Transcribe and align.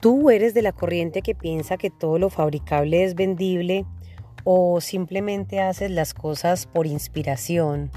¿Tú 0.00 0.30
eres 0.30 0.52
de 0.52 0.62
la 0.62 0.72
corriente 0.72 1.22
que 1.22 1.34
piensa 1.34 1.76
que 1.78 1.90
todo 1.90 2.18
lo 2.18 2.28
fabricable 2.28 3.04
es 3.04 3.14
vendible 3.14 3.86
o 4.44 4.80
simplemente 4.80 5.60
haces 5.60 5.90
las 5.90 6.12
cosas 6.12 6.66
por 6.66 6.86
inspiración, 6.86 7.90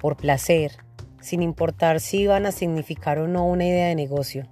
por 0.00 0.16
placer, 0.16 0.72
sin 1.20 1.42
importar 1.42 2.00
si 2.00 2.26
van 2.26 2.46
a 2.46 2.52
significar 2.52 3.18
o 3.18 3.28
no 3.28 3.46
una 3.46 3.66
idea 3.66 3.88
de 3.88 3.94
negocio? 3.94 4.48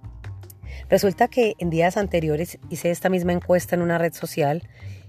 Resulta 0.91 1.29
que 1.29 1.55
en 1.59 1.71
días 1.71 1.97
anteriores 1.97 2.59
hice 2.71 2.91
esta 2.91 3.09
misma 3.09 3.33
encuesta 3.33 3.75
en 3.75 3.83
una 3.83 3.99
red 3.99 4.13
social 4.13 4.63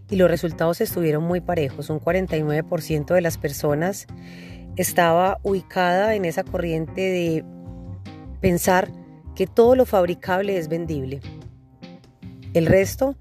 y 0.09 0.15
los 0.15 0.29
resultados 0.29 0.81
estuvieron 0.81 1.23
muy 1.23 1.41
parejos. 1.41 1.89
Un 1.89 1.99
49% 1.99 3.13
de 3.13 3.21
las 3.21 3.37
personas 3.37 4.07
estaba 4.75 5.39
ubicada 5.43 6.15
en 6.15 6.25
esa 6.25 6.43
corriente 6.43 7.01
de 7.01 7.45
pensar 8.39 8.89
que 9.35 9.45
todo 9.45 9.75
lo 9.75 9.85
fabricable 9.85 10.57
es 10.57 10.67
vendible. 10.67 11.21
El 12.53 12.65
resto, 12.65 13.15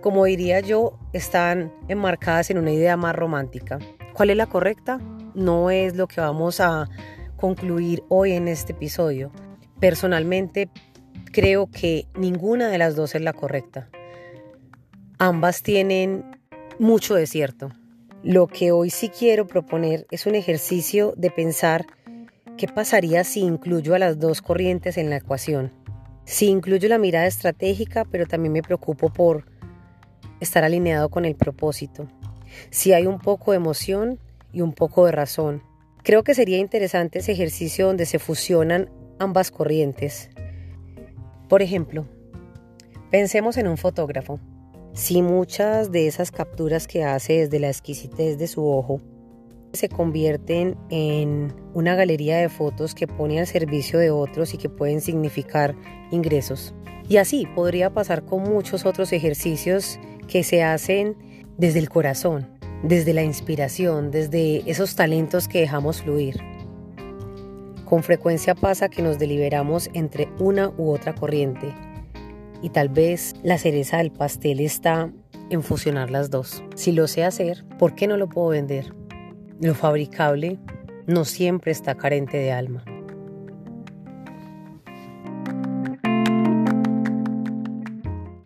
como 0.00 0.24
diría 0.24 0.60
yo, 0.60 0.98
están 1.12 1.72
enmarcadas 1.88 2.50
en 2.50 2.58
una 2.58 2.70
idea 2.70 2.96
más 2.96 3.16
romántica. 3.16 3.78
¿Cuál 4.12 4.30
es 4.30 4.36
la 4.36 4.46
correcta? 4.46 5.00
No 5.34 5.70
es 5.70 5.96
lo 5.96 6.06
que 6.06 6.20
vamos 6.20 6.60
a 6.60 6.88
concluir 7.36 8.04
hoy 8.08 8.32
en 8.32 8.46
este 8.46 8.72
episodio. 8.72 9.32
Personalmente 9.80 10.68
creo 11.32 11.68
que 11.68 12.06
ninguna 12.14 12.68
de 12.68 12.78
las 12.78 12.94
dos 12.94 13.14
es 13.14 13.22
la 13.22 13.32
correcta. 13.32 13.88
Ambas 15.18 15.62
tienen 15.62 16.24
mucho 16.78 17.14
de 17.14 17.26
cierto. 17.26 17.70
Lo 18.22 18.46
que 18.46 18.70
hoy 18.70 18.90
sí 18.90 19.08
quiero 19.08 19.46
proponer 19.46 20.06
es 20.10 20.26
un 20.26 20.34
ejercicio 20.34 21.14
de 21.16 21.30
pensar 21.30 21.86
qué 22.56 22.68
pasaría 22.68 23.24
si 23.24 23.40
incluyo 23.40 23.94
a 23.94 23.98
las 23.98 24.18
dos 24.18 24.42
corrientes 24.42 24.96
en 24.96 25.10
la 25.10 25.16
ecuación. 25.16 25.79
Sí 26.24 26.46
incluyo 26.46 26.88
la 26.88 26.98
mirada 26.98 27.26
estratégica, 27.26 28.04
pero 28.04 28.26
también 28.26 28.52
me 28.52 28.62
preocupo 28.62 29.12
por 29.12 29.46
estar 30.40 30.64
alineado 30.64 31.08
con 31.08 31.24
el 31.24 31.34
propósito. 31.34 32.08
Si 32.70 32.92
hay 32.92 33.06
un 33.06 33.18
poco 33.18 33.52
de 33.52 33.58
emoción 33.58 34.18
y 34.52 34.60
un 34.60 34.72
poco 34.72 35.06
de 35.06 35.12
razón. 35.12 35.62
Creo 36.02 36.24
que 36.24 36.34
sería 36.34 36.58
interesante 36.58 37.18
ese 37.18 37.32
ejercicio 37.32 37.86
donde 37.86 38.06
se 38.06 38.18
fusionan 38.18 38.90
ambas 39.18 39.50
corrientes. 39.50 40.30
Por 41.48 41.62
ejemplo, 41.62 42.06
pensemos 43.10 43.56
en 43.56 43.68
un 43.68 43.76
fotógrafo. 43.76 44.40
Si 44.92 45.22
muchas 45.22 45.92
de 45.92 46.06
esas 46.06 46.30
capturas 46.30 46.86
que 46.86 47.04
hace 47.04 47.34
desde 47.34 47.60
la 47.60 47.68
exquisitez 47.68 48.38
de 48.38 48.46
su 48.46 48.66
ojo 48.66 49.00
se 49.72 49.88
convierten 49.88 50.76
en 50.90 51.54
una 51.74 51.94
galería 51.94 52.38
de 52.38 52.48
fotos 52.48 52.94
que 52.94 53.06
pone 53.06 53.40
al 53.40 53.46
servicio 53.46 53.98
de 53.98 54.10
otros 54.10 54.54
y 54.54 54.58
que 54.58 54.68
pueden 54.68 55.00
significar 55.00 55.74
ingresos. 56.10 56.74
Y 57.08 57.16
así 57.16 57.46
podría 57.54 57.90
pasar 57.90 58.24
con 58.24 58.42
muchos 58.42 58.86
otros 58.86 59.12
ejercicios 59.12 59.98
que 60.28 60.44
se 60.44 60.62
hacen 60.62 61.16
desde 61.58 61.78
el 61.78 61.88
corazón, 61.88 62.48
desde 62.82 63.14
la 63.14 63.22
inspiración, 63.22 64.10
desde 64.10 64.68
esos 64.70 64.94
talentos 64.94 65.48
que 65.48 65.60
dejamos 65.60 66.02
fluir. 66.02 66.40
Con 67.84 68.02
frecuencia 68.02 68.54
pasa 68.54 68.88
que 68.88 69.02
nos 69.02 69.18
deliberamos 69.18 69.90
entre 69.94 70.28
una 70.38 70.70
u 70.78 70.90
otra 70.90 71.14
corriente 71.14 71.74
y 72.62 72.70
tal 72.70 72.88
vez 72.88 73.34
la 73.42 73.58
cereza 73.58 73.98
del 73.98 74.12
pastel 74.12 74.60
está 74.60 75.10
en 75.50 75.62
fusionar 75.62 76.10
las 76.10 76.30
dos. 76.30 76.62
Si 76.76 76.92
lo 76.92 77.08
sé 77.08 77.24
hacer, 77.24 77.64
¿por 77.78 77.94
qué 77.94 78.06
no 78.06 78.16
lo 78.16 78.28
puedo 78.28 78.48
vender? 78.48 78.99
Lo 79.60 79.74
fabricable 79.74 80.58
no 81.06 81.26
siempre 81.26 81.70
está 81.70 81.94
carente 81.94 82.38
de 82.38 82.50
alma. 82.50 82.82